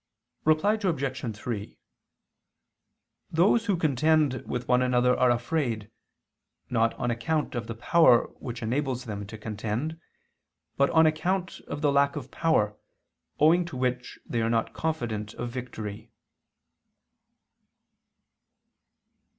Reply 0.45 0.79
Obj. 0.83 1.35
3: 1.37 1.77
Those 3.29 3.65
who 3.67 3.77
contend 3.77 4.41
with 4.47 4.67
one 4.67 4.81
another 4.81 5.15
are 5.15 5.29
afraid, 5.29 5.91
not 6.71 6.95
on 6.95 7.11
account 7.11 7.53
of 7.53 7.67
the 7.67 7.75
power 7.75 8.25
which 8.39 8.63
enables 8.63 9.05
them 9.05 9.27
to 9.27 9.37
contend: 9.37 9.99
but 10.75 10.89
on 10.89 11.05
account 11.05 11.59
of 11.67 11.81
the 11.81 11.91
lack 11.91 12.15
of 12.15 12.31
power, 12.31 12.75
owing 13.39 13.63
to 13.65 13.77
which 13.77 14.17
they 14.25 14.41
are 14.41 14.49
not 14.49 14.73
confident 14.73 15.35
of 15.35 15.49
victory. 15.49 16.09